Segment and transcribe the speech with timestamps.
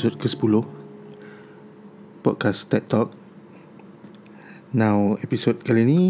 [0.00, 0.64] episod ke-10
[2.24, 3.12] Podcast TED Talk.
[4.72, 6.02] Now, episod kali ni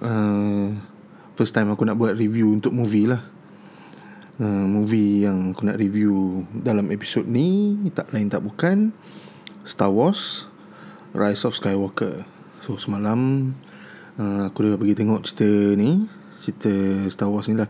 [0.00, 0.72] uh,
[1.36, 3.20] First time aku nak buat review untuk movie lah.
[4.40, 8.96] Uh, Movie yang aku nak review dalam episod ni Tak lain tak bukan
[9.68, 10.48] Star Wars
[11.12, 12.24] Rise of Skywalker.
[12.64, 13.52] So semalam
[14.16, 16.08] uh, Aku dah pergi tengok cerita ni
[16.40, 16.72] Cerita
[17.12, 17.68] Star Wars ni lah.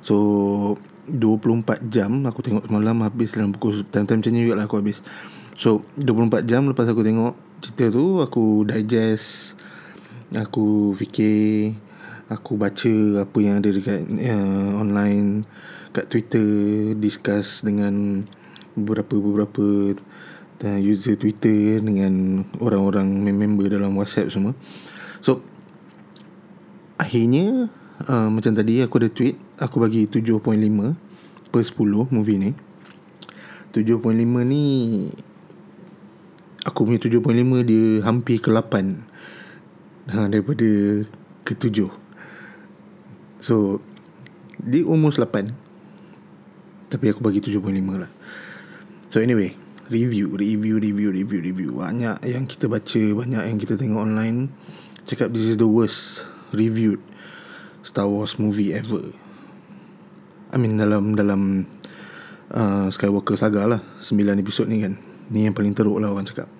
[0.00, 0.16] So
[1.12, 5.02] 24 jam aku tengok semalam habis dalam pukul time-time macam ni juga lah aku habis.
[5.58, 9.58] So 24 jam lepas aku tengok cerita tu aku digest
[10.32, 11.76] aku fikir
[12.30, 15.44] aku baca apa yang ada dekat uh, online
[15.90, 16.46] kat Twitter
[16.94, 18.22] discuss dengan
[18.78, 19.98] beberapa-beberapa
[20.62, 24.54] uh, user Twitter dengan orang-orang member dalam WhatsApp semua.
[25.18, 25.42] So
[27.00, 27.72] akhirnya
[28.08, 30.40] uh, macam tadi aku ada tweet aku bagi 7.5
[31.50, 32.50] per 10 movie ni.
[33.70, 34.02] 7.5
[34.46, 34.64] ni
[36.66, 40.68] aku punya 7.5 dia hampir ke 8 ha, daripada
[41.46, 41.86] ke 7
[43.40, 43.78] so
[44.60, 45.54] dia almost 8
[46.90, 47.62] tapi aku bagi 7.5
[48.02, 48.10] lah.
[49.14, 49.54] So anyway
[49.86, 51.70] review review review review review.
[51.78, 54.50] Banyak yang kita baca banyak yang kita tengok online.
[55.06, 56.98] Cakap this is the worst reviewed
[57.80, 59.12] Star Wars movie ever.
[60.50, 61.64] I mean dalam dalam
[62.52, 64.98] uh, Skywalker saga lah 9 episod ni kan.
[65.30, 66.50] Ni yang paling teruk lah orang cakap.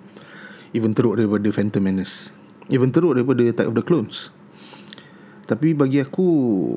[0.71, 2.31] Even teruk daripada Phantom Menace.
[2.71, 4.31] Even teruk daripada Attack of the Clones.
[5.51, 6.27] Tapi bagi aku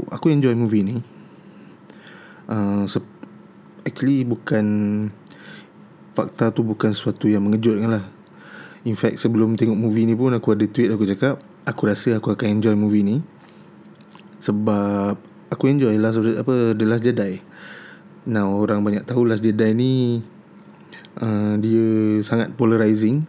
[0.10, 0.98] aku enjoy movie ni.
[2.50, 2.90] Uh,
[3.86, 4.66] actually bukan
[6.18, 8.06] fakta tu bukan sesuatu yang mengejutkan lah.
[8.84, 12.36] In fact sebelum tengok movie ni pun aku ada tweet aku cakap aku rasa aku
[12.36, 13.18] akan enjoy movie ni
[14.44, 15.16] sebab
[15.48, 17.40] aku enjoy Last of the, apa The Last Jedi.
[18.28, 20.20] Now orang banyak tahu Last Jedi ni
[21.24, 23.24] uh, dia sangat polarizing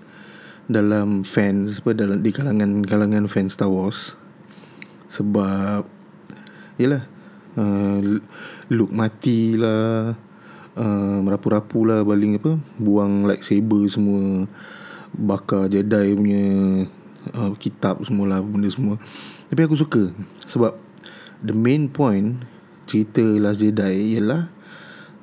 [0.67, 4.19] dalam fans apa dalam di kalangan kalangan fans Star Wars.
[5.07, 5.87] Sebab
[6.83, 7.07] yalah
[7.55, 7.99] uh,
[8.75, 10.19] Luke mati lah
[10.75, 14.51] uh, merapu-rapu lah baling apa buang lightsaber semua
[15.15, 16.45] bakar Jedi punya
[17.39, 18.99] uh, kitab semua lah benda semua
[19.47, 20.11] tapi aku suka
[20.51, 20.84] sebab
[21.45, 22.49] the main point
[22.89, 24.49] cerita Last Jedi ialah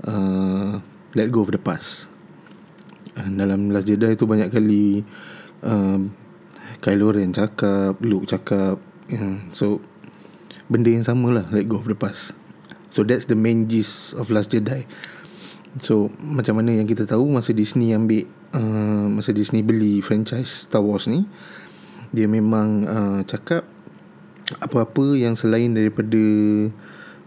[0.05, 0.77] uh,
[1.17, 2.05] let go of the past.
[3.17, 5.01] Uh, dalam Last Jedi tu banyak kali
[5.65, 5.99] uh,
[6.81, 8.77] Kylo Ren cakap, Luke cakap,
[9.11, 9.81] uh, so
[10.71, 12.37] benda yang sama lah let go of the past.
[12.93, 14.85] So that's the main gist of Last Jedi.
[15.81, 20.83] So macam mana yang kita tahu masa Disney ambil uh, masa Disney beli franchise Star
[20.83, 21.23] Wars ni
[22.11, 23.63] dia memang uh, cakap
[24.59, 26.19] apa-apa yang selain daripada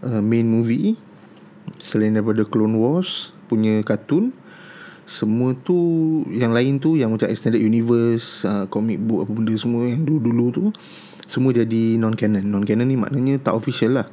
[0.05, 0.99] uh, main movie
[1.81, 4.35] selain daripada Clone Wars punya kartun
[5.05, 5.77] semua tu
[6.33, 10.45] yang lain tu yang macam extended universe uh, comic book apa benda semua yang dulu-dulu
[10.49, 10.65] tu
[11.25, 14.07] semua jadi non canon non canon ni maknanya tak official lah.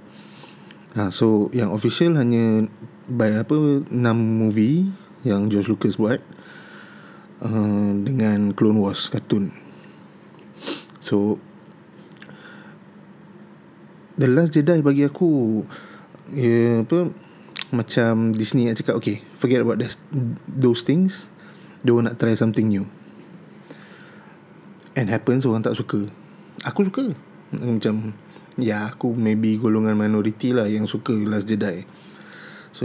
[0.92, 2.68] Ha, so yang official hanya
[3.08, 4.92] by apa 6 movie
[5.24, 6.20] yang George Lucas buat
[7.40, 9.52] uh, dengan Clone Wars kartun.
[11.00, 11.40] So
[14.16, 15.62] The Last Jedi bagi aku
[16.32, 17.12] ya, apa
[17.72, 19.96] macam Disney nak cakap okay forget about this,
[20.44, 21.28] those things.
[21.82, 22.86] Dia nak try something new.
[24.92, 26.06] And happens orang tak suka.
[26.62, 27.16] Aku suka.
[27.50, 28.14] Macam
[28.60, 31.88] ya aku maybe golongan minority lah yang suka Last Jedi.
[32.76, 32.84] So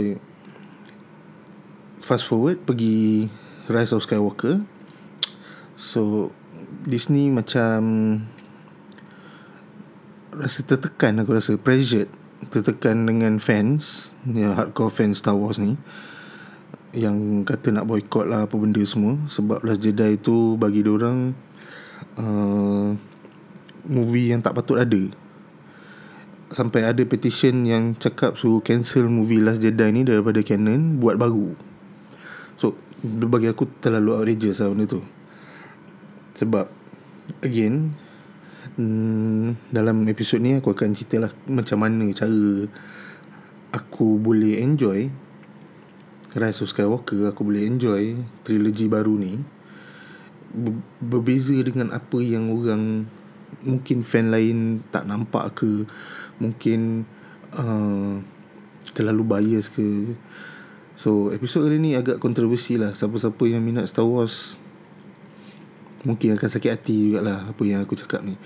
[2.00, 3.28] fast forward pergi
[3.68, 4.64] Rise of Skywalker.
[5.76, 6.32] So
[6.88, 7.78] Disney macam
[10.38, 12.08] rasa tertekan aku rasa pressured
[12.54, 15.74] tertekan dengan fans ya hardcore fans Star Wars ni
[16.96, 19.20] yang kata nak boycott lah apa benda semua.
[19.28, 21.36] Sebab Last Jedi itu bagi orang
[22.16, 22.96] uh,
[23.84, 25.02] movie yang tak patut ada.
[26.48, 31.52] Sampai ada petition yang cakap suruh cancel movie Last Jedi ni daripada canon buat baru.
[32.56, 32.74] So
[33.04, 35.04] bagi aku terlalu outrageous lah benda tu.
[36.40, 36.72] Sebab
[37.44, 37.92] again
[38.78, 42.70] hmm, dalam episod ni aku akan cerita lah macam mana cara
[43.74, 45.10] aku boleh enjoy
[46.36, 49.40] Rise of Skywalker aku boleh enjoy trilogi baru ni.
[51.00, 53.08] Berbeza dengan apa yang orang
[53.64, 55.88] mungkin fan lain tak nampak ke
[56.36, 57.08] mungkin
[57.56, 58.20] uh,
[58.92, 60.12] terlalu bias ke.
[61.00, 62.92] So episod kali ni agak kontroversi lah.
[62.92, 64.60] Siapa-siapa yang minat Star Wars
[66.04, 68.38] mungkin akan sakit hati jugalah apa yang aku cakap ni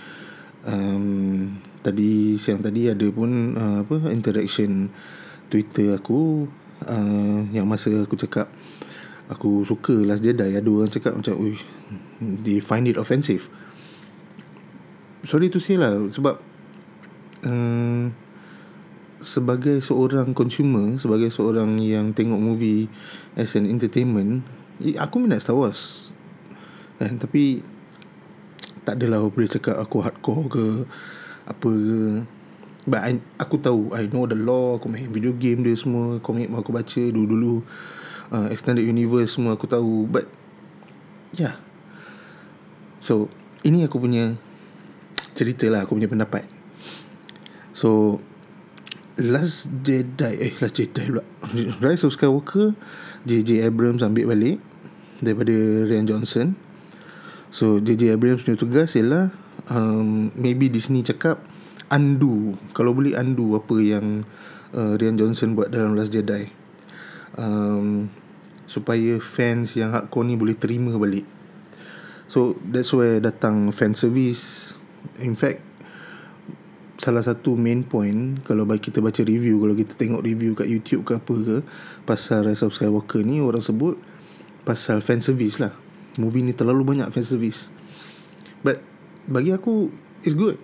[0.66, 4.90] um, tadi siang tadi ada pun uh, apa interaction
[5.50, 6.48] Twitter aku
[6.86, 8.48] uh, yang masa aku cakap
[9.30, 11.64] Aku suka Last Jedi Ada orang cakap macam Uish,
[12.20, 13.48] They find it offensive
[15.24, 16.36] Sorry to say lah Sebab
[17.46, 18.04] uh,
[19.22, 22.90] Sebagai seorang consumer Sebagai seorang yang tengok movie
[23.38, 24.44] As an entertainment
[24.82, 26.10] Aku minat Star Wars
[27.02, 27.18] kan?
[27.18, 27.58] Tapi
[28.82, 30.64] Tak adalah boleh cakap Aku hardcore ke
[31.46, 32.00] Apa ke.
[32.82, 36.50] But I, aku tahu I know the law Aku main video game dia semua Komik
[36.50, 37.62] aku baca dulu-dulu
[38.34, 40.10] uh, Extended Universe semua aku tahu.
[40.10, 40.26] But
[41.38, 41.62] Yeah
[42.98, 43.30] So
[43.62, 44.34] Ini aku punya
[45.38, 46.42] Cerita lah Aku punya pendapat.
[47.70, 48.18] So
[49.14, 51.22] Last Jedi Eh Last Jedi pula.
[51.84, 52.74] Rise of Skywalker
[53.22, 53.62] J.J.
[53.62, 54.58] Abrams ambil balik
[55.22, 55.54] Daripada
[55.86, 56.58] Rian Johnson
[57.52, 58.16] So J.J.
[58.16, 59.28] Abrams punya tugas ialah
[59.68, 61.44] um, Maybe Disney cakap
[61.92, 62.56] undo.
[62.72, 64.24] Kalau boleh undo apa yang
[64.72, 66.48] uh, Rian Johnson buat dalam Last Jedi.
[67.36, 68.08] Um,
[68.64, 71.28] supaya fans yang hardcore ni boleh terima balik.
[72.32, 74.72] So that's why datang fan service.
[75.20, 75.60] In fact
[76.96, 81.18] salah satu main point kalau kita baca review kalau kita tengok review kat YouTube ke
[81.18, 81.56] apa ke
[82.06, 83.98] pasal Rise of Skywalker ni orang sebut
[84.62, 85.81] pasal fan service lah
[86.16, 87.72] movie ni terlalu banyak fan service.
[88.60, 88.80] But
[89.28, 89.92] bagi aku
[90.26, 90.58] it's good.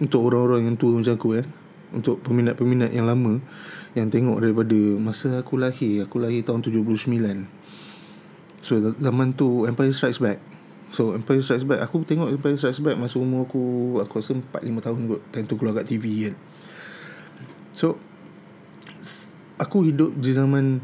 [0.00, 1.46] Untuk orang-orang yang tua macam aku eh.
[1.92, 3.38] Untuk peminat-peminat yang lama
[3.92, 6.08] yang tengok daripada masa aku lahir.
[6.08, 7.62] Aku lahir tahun 79
[8.62, 10.38] so zaman tu Empire Strikes Back.
[10.94, 14.62] So Empire Strikes Back aku tengok Empire Strikes Back masa umur aku aku rasa 4
[14.62, 16.34] 5 tahun kot time tu keluar kat TV kan.
[17.74, 17.98] So
[19.58, 20.78] aku hidup di zaman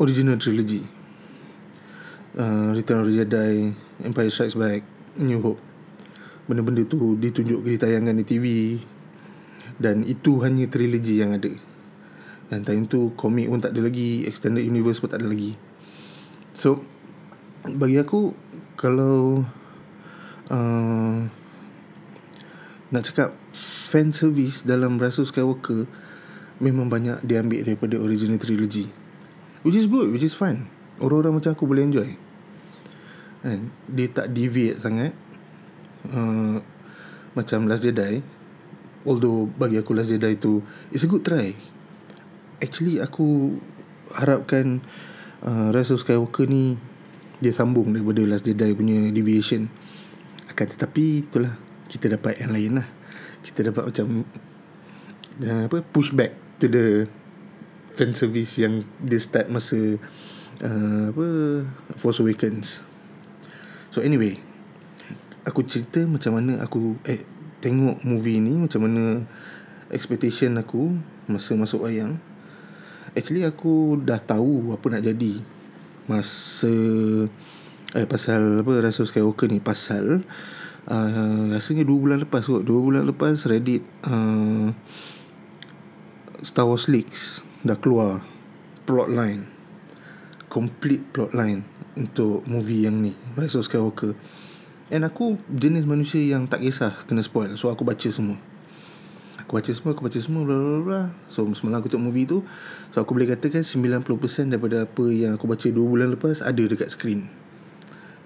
[0.00, 0.99] original trilogy
[2.38, 3.74] uh, Return of the Jedi
[4.04, 4.84] Empire Strikes Back
[5.18, 5.60] New Hope.
[6.46, 8.46] Benda-benda tu ditunjuk di tayangan di TV
[9.80, 11.50] dan itu hanya trilogi yang ada.
[12.50, 15.54] Dan time tu komik pun tak ada lagi extended universe pun tak ada lagi.
[16.54, 16.82] So
[17.62, 18.34] bagi aku
[18.74, 19.46] kalau
[20.50, 21.16] uh,
[22.90, 23.38] nak cakap
[23.86, 25.86] fan service dalam Rise of Skywalker
[26.58, 28.90] memang banyak diambil daripada original trilogy.
[29.62, 32.10] Which is good which is fun orang-orang macam aku boleh enjoy.
[33.40, 33.72] Kan?
[33.88, 35.12] Dia tak deviate sangat.
[36.08, 36.60] Uh,
[37.32, 38.20] macam Last Jedi.
[39.08, 40.60] Although bagi aku Last Jedi tu
[40.92, 41.56] it's a good try.
[42.60, 43.56] Actually aku
[44.12, 44.84] harapkan
[45.40, 46.76] uh, Rise of Skywalker ni
[47.40, 49.72] dia sambung daripada Last Jedi punya deviation.
[50.52, 51.56] Akan tetapi itulah.
[51.90, 52.88] Kita dapat yang lain lah.
[53.42, 54.22] Kita dapat macam
[55.42, 57.08] uh, apa push back to the
[57.96, 59.98] fan service yang dia start masa
[60.64, 61.26] uh, apa
[61.96, 62.84] Force Awakens.
[63.90, 64.38] So anyway
[65.44, 67.24] aku cerita macam mana aku eh
[67.64, 69.24] tengok movie ni macam mana
[69.92, 70.96] expectation aku
[71.26, 72.20] masa masuk wayang.
[73.16, 75.42] Actually aku dah tahu apa nak jadi
[76.06, 76.74] masa
[77.90, 79.58] eh pasal apa Rise of Skywalker ni.
[79.58, 80.22] Pasal
[80.86, 82.62] uh, rasanya 2 bulan lepas kot.
[82.62, 84.70] 2 bulan lepas Reddit uh,
[86.40, 88.24] Star Wars Leaks dah keluar
[88.88, 89.59] plotline
[90.50, 91.62] complete plotline
[91.94, 94.18] untuk movie yang ni Rise of Skywalker.
[94.90, 98.34] And aku jenis manusia yang tak kisah kena spoil So aku baca semua.
[99.38, 102.42] Aku baca semua, aku baca semua bla bla bla So semalam aku tengok movie tu
[102.90, 104.02] So aku boleh katakan 90%
[104.50, 107.30] daripada apa yang aku baca 2 bulan lepas Ada dekat screen.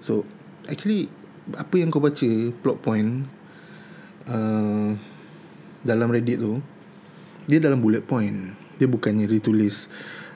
[0.01, 0.25] So
[0.65, 1.07] actually
[1.53, 2.29] Apa yang kau baca
[2.65, 3.29] plot point
[4.25, 4.97] uh,
[5.85, 6.57] Dalam reddit tu
[7.45, 8.57] Dia dalam bullet point.
[8.81, 9.87] Dia bukannya ditulis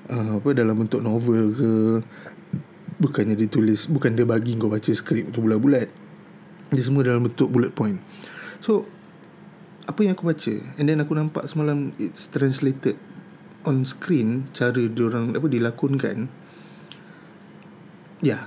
[0.08, 1.72] uh, Apa dalam bentuk novel ke
[3.00, 5.88] Bukannya ditulis Bukan dia bagi kau baca skrip tu bulat-bulat.
[6.70, 8.00] Dia semua dalam bentuk bullet point.
[8.64, 8.88] So
[9.90, 12.96] Apa yang aku baca And then aku nampak semalam It's translated
[13.68, 16.32] On screen Cara orang Apa dilakonkan
[18.20, 18.44] Ya yeah,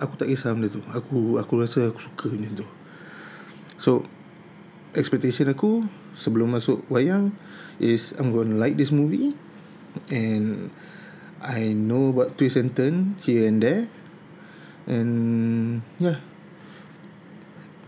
[0.00, 0.80] Aku tak kisah benda tu.
[0.96, 2.66] Aku aku rasa aku suka macam tu.
[3.76, 4.06] So
[4.96, 5.84] Expectation aku
[6.16, 7.34] Sebelum masuk wayang
[7.82, 9.34] Is I'm gonna like this movie
[10.10, 10.70] And
[11.40, 13.88] I know about twist and turn Here and there.
[14.86, 16.20] And Yeah.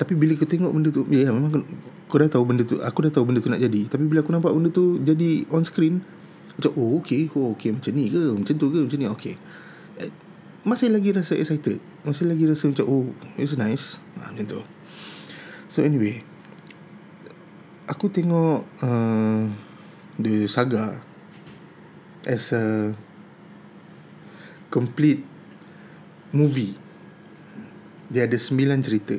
[0.00, 1.62] Tapi bila aku tengok benda tu Ya yeah, memang
[2.10, 3.86] Kau dah tahu benda tu Aku dah tahu benda tu nak jadi.
[3.86, 6.02] Tapi bila aku nampak benda tu Jadi on screen
[6.58, 8.24] Macam oh okay Oh okay macam ni ke?
[8.34, 8.78] Macam tu ke?
[8.82, 9.34] Macam ni okay.
[10.00, 10.10] Eh,
[10.62, 11.78] Masih lagi rasa excited.
[12.02, 13.04] Masih lagi rasa macam Oh
[13.38, 14.00] it's nice.
[14.18, 14.60] Ha, Macam tu.
[15.70, 16.24] So anyway
[17.86, 19.42] Aku tengok uh,
[20.16, 21.11] The saga
[22.22, 22.94] As a
[24.70, 25.26] Complete
[26.30, 26.78] Movie.
[28.08, 29.18] Dia ada sembilan cerita.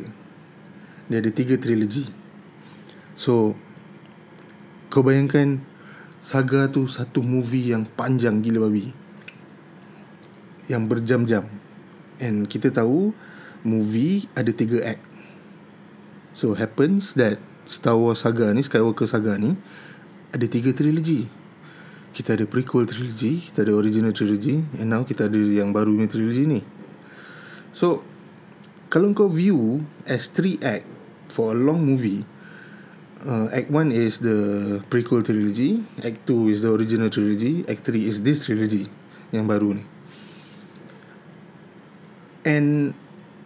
[1.12, 2.08] Dia ada tiga trilogi.
[3.20, 3.54] So
[4.94, 5.74] Kau bayangkan
[6.24, 8.96] Saga tu satu movie yang panjang gila babi.
[10.72, 11.44] Yang berjam-jam.
[12.24, 13.12] And kita tahu
[13.68, 15.04] movie ada tiga act.
[16.32, 19.60] So happens that Star Wars saga ni, Skywalker saga ni
[20.32, 21.28] ada tiga trilogy.
[22.14, 26.06] Kita ada prequel trilogy, kita ada original trilogy and now kita ada yang baru ni
[26.06, 26.62] trilogy ni.
[27.74, 28.06] So
[28.94, 30.86] kalau kau view as three act
[31.34, 32.22] for a long movie,
[33.26, 34.38] uh, act 1 is the
[34.94, 38.86] prequel trilogy, act 2 is the original trilogy, act 3 is this trilogy
[39.34, 39.84] yang baru ni.
[42.46, 42.94] And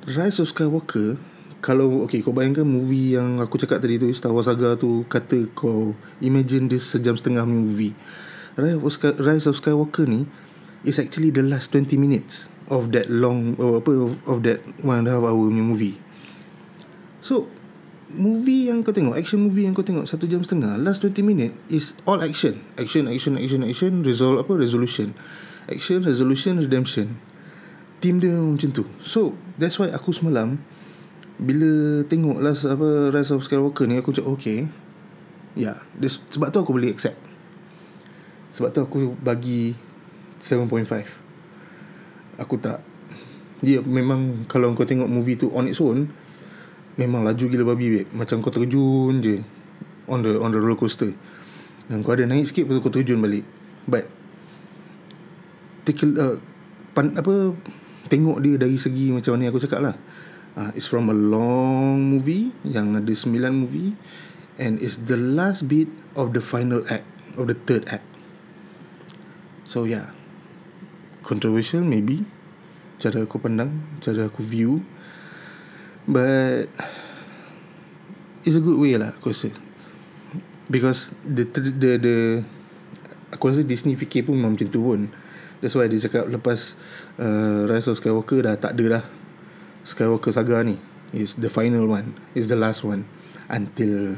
[0.03, 1.15] Rise of Skywalker
[1.63, 5.49] kalau okay kau bayangkan movie yang aku cakap tadi tu Star Wars Saga tu kata
[5.57, 7.97] kau imagine this sejam setengah movie
[8.57, 10.25] Rise of Skywalker ni
[10.81, 15.05] is actually the last 20 minutes of that long oh, apa of, of that one
[15.05, 16.01] and a half hour movie.
[17.21, 17.45] So
[18.09, 21.53] movie yang kau tengok action movie yang kau tengok satu jam setengah last 20 minute
[21.69, 22.65] is all action.
[22.81, 25.13] Action action action action resolve apa resolution.
[25.69, 27.21] Action resolution redemption.
[28.01, 28.89] Team dia macam tu.
[29.05, 30.65] So that's why aku semalam
[31.37, 34.65] bila tengok last apa Rise of Skywalker ni aku cakap okay.
[35.53, 37.26] Ya yeah, sebab tu aku boleh accept
[38.57, 39.77] sebab tu aku bagi
[40.41, 42.81] 7.5 Aku tak.
[43.61, 46.09] Dia memang Kalau kau tengok movie tu On its own
[46.97, 48.09] Memang laju gila babi babe.
[48.17, 49.45] Macam kau terjun je
[50.09, 51.13] On the on the roller coaster.
[51.85, 53.45] Dan kau ada naik sikit Lepas kau terjun balik.
[53.85, 54.09] But
[55.85, 56.41] take uh,
[56.97, 57.53] pan, apa
[58.09, 59.93] Tengok dia dari segi Macam mana aku cakap lah.
[60.57, 63.93] Uh, It's from a long movie Yang ada sembilan movie
[64.57, 67.05] And it's the last bit Of the final act
[67.37, 68.16] Of the third act
[69.67, 70.15] So yeah.
[71.27, 72.23] Controversial maybe.
[73.03, 74.79] Cara aku pandang Cara aku view.
[76.07, 76.71] But
[78.47, 79.51] It's a good way lah Aku rasa.
[80.71, 82.15] Because The The, the
[83.35, 85.11] Aku rasa Disney fikir pun Memang macam tu pun.
[85.59, 86.79] That's why dia cakap Lepas
[87.19, 89.03] uh, Rise of Skywalker Dah tak ada
[89.83, 90.79] Skywalker saga ni
[91.11, 93.03] Is the final one Is the last one.
[93.51, 94.15] Until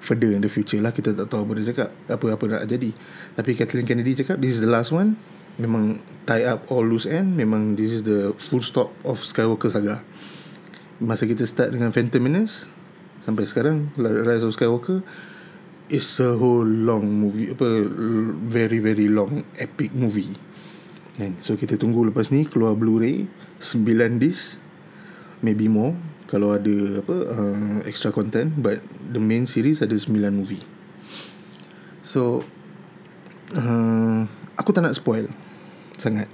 [0.00, 0.94] further in the future lah.
[0.94, 2.90] Kita tak tahu apa dia cakap apa-apa nak jadi.
[3.34, 5.18] Tapi Kathleen Kennedy cakap this is the last one.
[5.58, 7.34] Memang tie up all loose end.
[7.34, 10.02] Memang this is the full stop of Skywalker saga.
[10.98, 12.66] Masa kita start dengan Phantom Menace
[13.22, 15.02] sampai sekarang Rise of Skywalker
[15.88, 17.86] is a whole long movie apa
[18.48, 20.36] very very long epic movie.
[21.18, 23.26] And so kita tunggu lepas ni keluar Blu-ray
[23.58, 24.62] 9 disc
[25.42, 25.94] maybe more
[26.28, 30.60] kalau ada apa uh, extra content but the main series ada 9 movie.
[32.04, 32.44] So
[33.56, 34.28] uh,
[34.60, 35.32] aku tak nak spoil
[35.96, 36.28] sangat.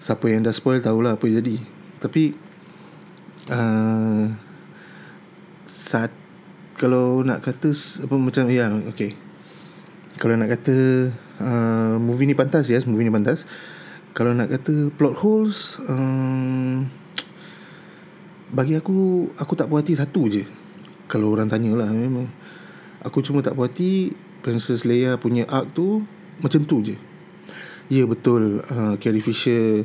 [0.00, 1.56] Siapa yang dah spoil tahulah apa jadi.
[1.96, 2.36] Tapi
[3.48, 4.36] uh,
[5.68, 6.12] saat
[6.76, 7.72] kalau nak kata
[8.04, 9.16] apa macam ya okay.
[10.20, 11.08] Kalau nak kata
[11.40, 13.48] uh, movie ni pantas yes movie ni pantas.
[14.12, 16.84] Kalau nak kata plot holes um,
[18.50, 20.44] bagi aku Aku tak puas hati satu je.
[21.06, 22.30] Kalau orang tanya lah memang.
[23.02, 24.12] Aku cuma tak puas hati
[24.44, 26.02] Princess Leia punya arc tu
[26.42, 26.96] Macam tu je.
[27.90, 29.82] Ya betul uh, Carrie Fisher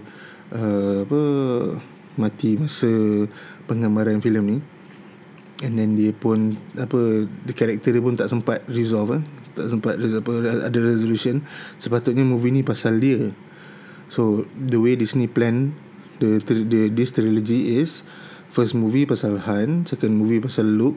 [0.53, 1.21] uh, Apa
[2.15, 2.89] Mati masa
[3.65, 4.59] Penggambaran filem ni.
[5.63, 9.23] And then dia pun Apa The character dia pun tak sempat Resolve kan
[9.55, 10.31] Tak sempat apa,
[10.67, 11.41] Ada resolution.
[11.81, 13.33] Sepatutnya movie ni pasal dia.
[14.11, 15.73] So The way Disney plan
[16.19, 18.05] The, the This trilogy is
[18.55, 20.95] First movie pasal Han Second movie pasal Luke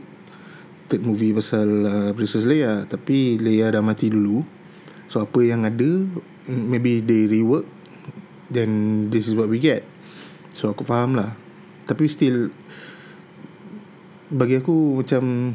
[0.87, 2.87] Third movie pasal uh, Princess Leia.
[2.89, 4.41] Tapi Leia dah mati dulu.
[5.11, 6.07] So apa yang ada
[6.47, 7.67] Maybe they rework
[8.49, 9.83] Then this is what we get.
[10.55, 11.35] So aku faham lah.
[11.91, 12.55] Tapi still
[14.31, 15.53] Bagi aku macam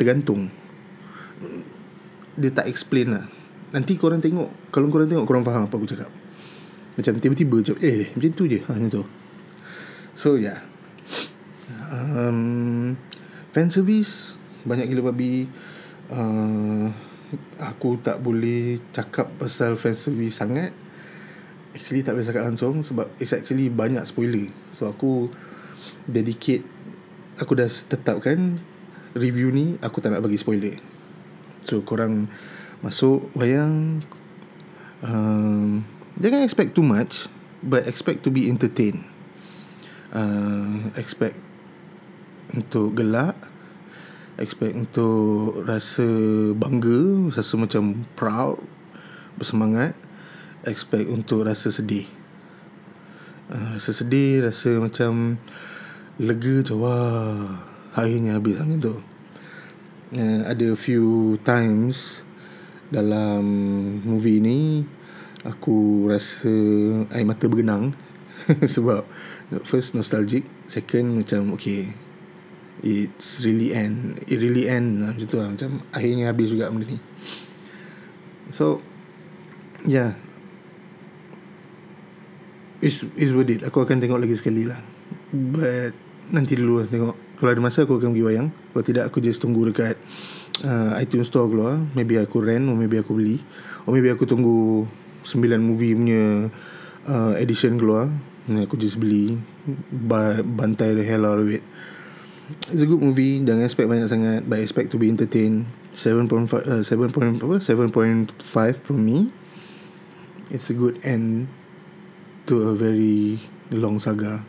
[0.00, 0.48] Tergantung.
[2.40, 3.28] Dia tak explain lah.
[3.76, 6.08] Nanti korang tengok Kalau korang tengok Korang faham apa aku cakap.
[6.96, 8.64] Macam tiba-tiba macam Eh macam tu je.
[8.64, 9.04] Ha, Macam tu.
[10.16, 10.71] So yeah
[12.12, 12.94] um,
[13.52, 15.50] fan service banyak gila babi.
[16.12, 16.92] Uh,
[17.58, 20.70] aku tak boleh cakap pasal fan service sangat.
[21.72, 24.52] Actually tak boleh cakap langsung sebab it's actually banyak spoiler.
[24.76, 25.32] So aku
[26.04, 26.62] dedicate
[27.40, 28.60] aku dah tetapkan
[29.16, 30.76] review ni aku tak nak bagi spoiler.
[31.64, 32.28] So korang
[32.84, 34.02] masuk bayang
[35.00, 35.86] um,
[36.18, 37.30] jangan expect too much
[37.64, 39.06] but expect to be entertained.
[40.12, 41.40] Uh, expect
[42.50, 43.38] untuk gelak
[44.40, 46.06] expect untuk rasa
[46.56, 48.58] bangga rasa macam proud
[49.36, 49.92] bersemangat
[50.64, 52.06] expect untuk rasa sedih.
[53.52, 55.36] Uh, rasa sedih rasa macam
[56.16, 57.60] lega macam wah
[57.92, 58.96] akhirnya habis macam tu.
[60.12, 62.20] Uh, ada few times
[62.92, 63.44] dalam
[64.04, 64.84] movie ni
[65.44, 66.52] aku rasa
[67.12, 67.92] air mata bergenang.
[68.74, 69.06] Sebab
[69.68, 72.11] First nostalgic Second macam Okay
[72.80, 76.98] It's really end It really end Macam tu lah Macam akhirnya habis juga benda ni.
[78.48, 78.80] So
[79.82, 80.14] Yeah.
[82.78, 83.66] It's, it's worth it.
[83.66, 84.78] Aku akan tengok lagi sekali lah.
[85.34, 85.94] But
[86.30, 87.14] Nanti dulu lah tengok.
[87.42, 88.48] Kalau ada masa aku akan pergi wayang.
[88.72, 89.98] Kalau tidak aku just tunggu dekat
[90.62, 91.82] uh, iTunes Store keluar.
[91.98, 93.42] Maybe aku rent Or maybe aku beli.
[93.84, 94.86] Or maybe aku tunggu
[95.26, 96.46] Sembilan movie punya
[97.10, 98.06] uh, Edition keluar.
[98.46, 99.38] Ni aku just beli
[100.42, 101.62] Bantai the hell out of it
[102.72, 103.40] It's a good movie.
[103.42, 105.68] Jangan expect banyak sangat But expect to be entertained.
[105.92, 107.12] 7.5 uh, 7.
[107.12, 107.56] apa?
[107.60, 108.32] 7.5
[108.80, 109.28] from me.
[110.48, 111.48] It's a good end
[112.50, 113.38] To a very
[113.70, 114.44] Long saga.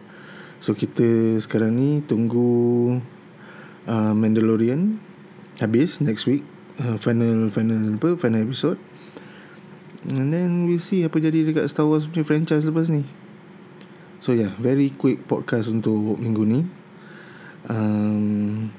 [0.60, 2.98] So kita sekarang ni Tunggu
[3.86, 5.00] uh, Mandalorian.
[5.62, 6.42] Habis next week
[6.82, 8.18] uh, Final Final apa?
[8.18, 8.82] Final episode.
[10.10, 13.08] And then we see Apa jadi dekat Star Wars punya franchise lepas ni.
[14.20, 16.83] So yeah, very quick podcast untuk minggu ni.
[17.70, 18.74] Um,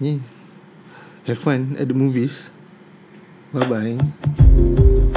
[0.00, 0.18] yeah,
[1.26, 2.50] have fun at the movies.
[3.52, 5.12] Bye bye.